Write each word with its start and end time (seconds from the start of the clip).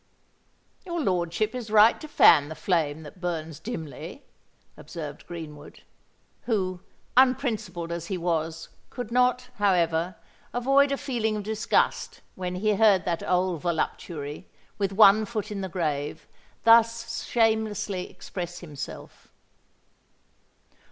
"Your 0.83 0.99
lordship 0.99 1.53
is 1.53 1.69
right 1.69 2.01
to 2.01 2.07
fan 2.07 2.49
the 2.49 2.55
flame 2.55 3.03
that 3.03 3.21
burns 3.21 3.59
dimly," 3.59 4.23
observed 4.75 5.27
Greenwood, 5.27 5.83
who, 6.45 6.79
unprincipled 7.15 7.91
as 7.91 8.07
he 8.07 8.17
was, 8.17 8.69
could 8.89 9.11
not, 9.11 9.49
however, 9.57 10.15
avoid 10.55 10.91
a 10.91 10.97
feeling 10.97 11.35
of 11.37 11.43
disgust 11.43 12.21
when 12.33 12.55
he 12.55 12.73
heard 12.73 13.05
that 13.05 13.21
old 13.21 13.61
voluptuary, 13.61 14.47
with 14.79 14.91
one 14.91 15.23
foot 15.23 15.51
in 15.51 15.61
the 15.61 15.69
grave, 15.69 16.25
thus 16.63 17.21
shamelessly 17.23 18.09
express 18.09 18.57
himself. 18.57 19.27